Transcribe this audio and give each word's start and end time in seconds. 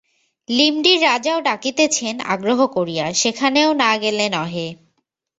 লিমডির 0.49 0.99
রাজাও 1.01 1.39
ডাকিতেছেন 1.41 2.15
আগ্রহ 2.25 2.59
করিয়া, 2.67 3.05
সেখানেও 3.13 3.69
না 3.73 3.91
গেলে 3.97 4.25
নহে। 4.29 4.67